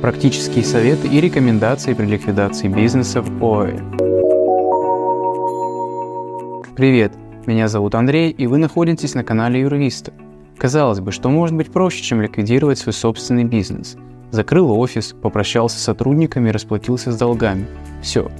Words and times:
Практические 0.00 0.64
советы 0.64 1.08
и 1.08 1.20
рекомендации 1.20 1.92
при 1.92 2.06
ликвидации 2.06 2.68
бизнеса 2.68 3.20
в 3.20 3.44
ОАЭ. 3.44 3.78
Привет, 6.74 7.12
меня 7.44 7.68
зовут 7.68 7.94
Андрей, 7.94 8.30
и 8.30 8.46
вы 8.46 8.56
находитесь 8.56 9.14
на 9.14 9.24
канале 9.24 9.60
Юрвиста. 9.60 10.14
Казалось 10.56 11.00
бы, 11.00 11.12
что 11.12 11.28
может 11.28 11.54
быть 11.54 11.70
проще, 11.70 12.02
чем 12.02 12.22
ликвидировать 12.22 12.78
свой 12.78 12.94
собственный 12.94 13.44
бизнес. 13.44 13.98
Закрыл 14.30 14.72
офис, 14.72 15.14
попрощался 15.20 15.78
с 15.78 15.82
сотрудниками 15.82 16.48
расплатился 16.48 17.12
с 17.12 17.18
долгами. 17.18 17.66
Все. 18.00 18.30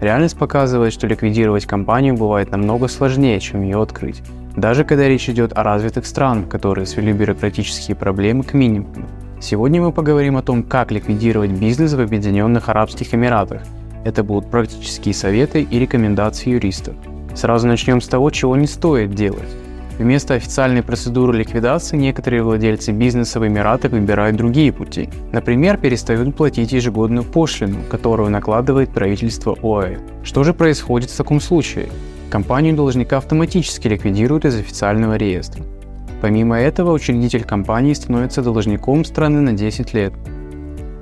Реальность 0.00 0.38
показывает, 0.38 0.92
что 0.92 1.08
ликвидировать 1.08 1.66
компанию 1.66 2.14
бывает 2.14 2.52
намного 2.52 2.86
сложнее, 2.86 3.40
чем 3.40 3.62
ее 3.62 3.82
открыть. 3.82 4.22
Даже 4.54 4.84
когда 4.84 5.08
речь 5.08 5.28
идет 5.28 5.58
о 5.58 5.64
развитых 5.64 6.06
странах, 6.06 6.48
которые 6.48 6.86
свели 6.86 7.12
бюрократические 7.12 7.96
проблемы 7.96 8.44
к 8.44 8.54
минимуму. 8.54 9.08
Сегодня 9.40 9.80
мы 9.80 9.92
поговорим 9.92 10.36
о 10.36 10.42
том, 10.42 10.64
как 10.64 10.90
ликвидировать 10.90 11.52
бизнес 11.52 11.92
в 11.92 12.00
Объединенных 12.00 12.68
Арабских 12.68 13.14
Эмиратах. 13.14 13.62
Это 14.04 14.24
будут 14.24 14.50
практические 14.50 15.14
советы 15.14 15.62
и 15.62 15.78
рекомендации 15.78 16.50
юристов. 16.50 16.96
Сразу 17.36 17.68
начнем 17.68 18.00
с 18.00 18.08
того, 18.08 18.30
чего 18.30 18.56
не 18.56 18.66
стоит 18.66 19.14
делать. 19.14 19.48
Вместо 19.96 20.34
официальной 20.34 20.82
процедуры 20.82 21.38
ликвидации 21.38 21.96
некоторые 21.96 22.42
владельцы 22.42 22.90
бизнеса 22.90 23.38
в 23.38 23.46
Эмиратах 23.46 23.92
выбирают 23.92 24.36
другие 24.36 24.72
пути. 24.72 25.08
Например, 25.30 25.76
перестают 25.76 26.34
платить 26.34 26.72
ежегодную 26.72 27.24
пошлину, 27.24 27.78
которую 27.88 28.30
накладывает 28.30 28.90
правительство 28.90 29.56
ОАЭ. 29.62 29.98
Что 30.24 30.42
же 30.42 30.52
происходит 30.52 31.10
в 31.10 31.16
таком 31.16 31.40
случае? 31.40 31.88
Компанию 32.28 32.74
должника 32.74 33.18
автоматически 33.18 33.86
ликвидируют 33.86 34.44
из 34.44 34.56
официального 34.56 35.16
реестра. 35.16 35.62
Помимо 36.20 36.58
этого, 36.58 36.92
учредитель 36.92 37.44
компании 37.44 37.92
становится 37.92 38.42
должником 38.42 39.04
страны 39.04 39.40
на 39.40 39.52
10 39.52 39.94
лет. 39.94 40.12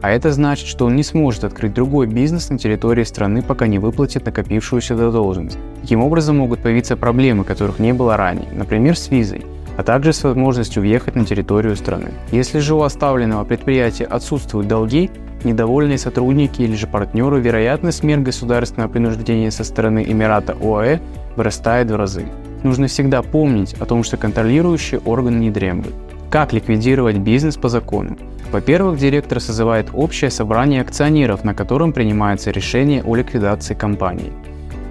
А 0.03 0.11
это 0.11 0.31
значит, 0.31 0.69
что 0.69 0.87
он 0.87 0.95
не 0.95 1.03
сможет 1.03 1.45
открыть 1.45 1.73
другой 1.73 2.07
бизнес 2.07 2.51
на 2.51 2.59
территории 2.59 3.03
страны, 3.03 3.43
пока 3.43 3.67
не 3.67 3.79
выплатит 3.79 4.27
накопившуюся 4.27 4.97
задолженность. 4.97 5.59
Таким 5.81 6.03
образом 6.03 6.37
могут 6.37 6.61
появиться 6.61 6.97
проблемы, 6.97 7.45
которых 7.45 7.79
не 7.79 7.93
было 7.93 8.17
ранее, 8.17 8.49
например, 8.53 8.97
с 8.97 9.11
визой, 9.11 9.45
а 9.77 9.83
также 9.83 10.13
с 10.13 10.23
возможностью 10.23 10.83
въехать 10.83 11.17
на 11.17 11.25
территорию 11.25 11.77
страны. 11.77 12.11
Если 12.31 12.59
же 12.59 12.75
у 12.75 12.83
оставленного 12.83 13.45
предприятия 13.45 14.05
отсутствуют 14.05 14.69
долги, 14.69 15.11
недовольные 15.45 15.99
сотрудники 15.99 16.63
или 16.63 16.77
же 16.77 16.87
партнеры, 16.87 17.41
вероятность 17.41 18.03
мер 18.03 18.21
государственного 18.21 18.91
принуждения 18.91 19.51
со 19.51 19.65
стороны 19.65 20.05
Эмирата 20.07 20.55
ОАЭ 20.61 21.01
вырастает 21.37 21.91
в 21.91 21.97
разы. 21.97 22.27
Нужно 22.67 22.89
всегда 22.89 23.23
помнить 23.23 23.75
о 23.75 23.85
том, 23.85 24.03
что 24.03 24.17
контролирующий 24.17 24.99
орган 24.99 25.39
не 25.39 25.53
дремлет. 25.53 25.95
Как 26.31 26.53
ликвидировать 26.53 27.19
бизнес 27.19 27.57
по 27.57 27.69
закону? 27.69 28.19
Во-первых, 28.51 28.99
директор 28.99 29.39
созывает 29.39 29.91
общее 29.93 30.33
собрание 30.33 30.81
акционеров, 30.81 31.45
на 31.45 31.55
котором 31.55 31.93
принимается 31.93 32.51
решение 32.51 33.05
о 33.05 33.15
ликвидации 33.15 33.75
компании. 33.75 34.33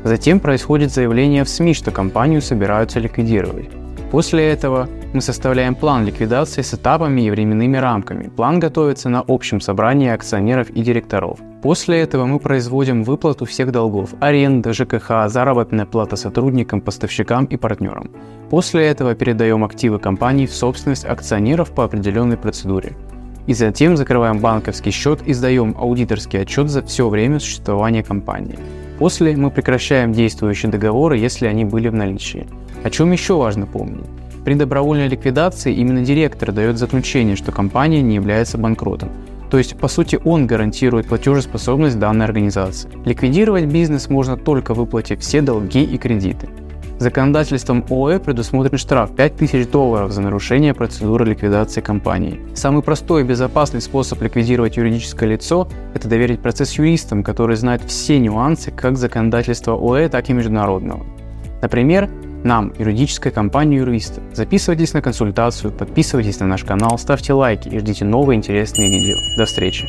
Затем 0.06 0.40
происходит 0.40 0.94
заявление 0.94 1.44
в 1.44 1.50
СМИ, 1.50 1.74
что 1.74 1.92
компанию 1.92 2.42
собираются 2.42 3.02
ликвидировать. 3.02 3.68
После 4.10 4.46
этого 4.48 4.88
мы 5.16 5.22
составляем 5.22 5.76
план 5.76 6.06
ликвидации 6.06 6.62
с 6.62 6.74
этапами 6.74 7.22
и 7.22 7.32
временными 7.32 7.78
рамками. 7.78 8.28
План 8.28 8.60
готовится 8.60 9.08
на 9.08 9.24
общем 9.26 9.62
собрании 9.62 10.10
акционеров 10.10 10.70
и 10.70 10.82
директоров. 10.82 11.40
После 11.64 12.02
этого 12.02 12.26
мы 12.26 12.38
производим 12.40 13.04
выплату 13.04 13.46
всех 13.46 13.72
долгов– 13.72 14.14
аренда, 14.20 14.74
ЖКХ, 14.74 15.28
заработная 15.28 15.86
плата 15.86 16.18
сотрудникам, 16.18 16.82
поставщикам 16.82 17.46
и 17.46 17.56
партнерам. 17.56 18.12
После 18.50 18.88
этого 18.88 19.16
передаем 19.16 19.64
активы 19.64 20.00
компании 20.00 20.46
в 20.46 20.54
собственность 20.54 21.06
акционеров 21.06 21.72
по 21.72 21.86
определенной 21.86 22.38
процедуре. 22.38 22.92
И 23.48 23.54
затем 23.54 23.96
закрываем 23.96 24.40
банковский 24.40 24.92
счет 24.92 25.22
и 25.26 25.34
сдаем 25.34 25.76
аудиторский 25.80 26.42
отчет 26.42 26.70
за 26.70 26.82
все 26.82 27.08
время 27.08 27.40
существования 27.40 28.04
компании. 28.04 28.60
После 29.00 29.38
мы 29.38 29.50
прекращаем 29.50 30.12
действующие 30.12 30.72
договоры, 30.72 31.18
если 31.18 31.48
они 31.48 31.64
были 31.64 31.88
в 31.88 31.94
наличии. 31.94 32.48
О 32.84 32.90
чем 32.90 33.14
еще 33.14 33.36
важно 33.36 33.66
помнить? 33.66 34.06
При 34.46 34.54
добровольной 34.54 35.08
ликвидации 35.08 35.74
именно 35.74 36.06
директор 36.06 36.52
дает 36.52 36.78
заключение, 36.78 37.36
что 37.36 37.52
компания 37.52 38.04
не 38.04 38.14
является 38.14 38.60
банкротом. 38.60 39.10
То 39.50 39.58
есть, 39.58 39.76
по 39.76 39.88
сути, 39.88 40.20
он 40.24 40.46
гарантирует 40.46 41.08
платежеспособность 41.08 41.98
данной 41.98 42.26
организации. 42.26 42.90
Ликвидировать 43.06 43.66
бизнес 43.66 44.08
можно 44.08 44.38
только 44.38 44.76
выплатив 44.76 45.20
все 45.20 45.42
долги 45.42 45.84
и 45.84 45.98
кредиты. 45.98 46.48
Законодательством 47.00 47.84
ОЭ 47.90 48.20
предусмотрен 48.20 48.78
штраф 48.78 49.16
5000 49.16 49.68
долларов 49.68 50.12
за 50.12 50.22
нарушение 50.22 50.76
процедуры 50.76 51.26
ликвидации 51.26 51.82
компании. 51.82 52.40
Самый 52.54 52.84
простой 52.84 53.24
и 53.24 53.26
безопасный 53.26 53.82
способ 53.82 54.22
ликвидировать 54.22 54.78
юридическое 54.78 55.28
лицо– 55.28 55.68
это 55.96 56.08
доверить 56.08 56.40
процесс 56.40 56.78
юристам, 56.78 57.24
которые 57.24 57.58
знают 57.58 57.84
все 57.84 58.20
нюансы 58.20 58.70
как 58.70 58.98
законодательства 58.98 59.74
ОЭ, 59.74 60.08
так 60.08 60.30
и 60.30 60.34
международного. 60.34 61.04
Например, 61.62 62.10
нам, 62.46 62.72
юридической 62.80 63.32
компании 63.32 63.80
юриста. 63.80 64.22
Записывайтесь 64.34 64.94
на 64.94 65.02
консультацию, 65.02 65.74
подписывайтесь 65.74 66.40
на 66.40 66.48
наш 66.48 66.64
канал, 66.64 66.98
ставьте 66.98 67.34
лайки 67.34 67.68
и 67.68 67.80
ждите 67.80 68.06
новые 68.06 68.38
интересные 68.38 68.90
видео. 68.90 69.18
До 69.38 69.46
встречи! 69.46 69.84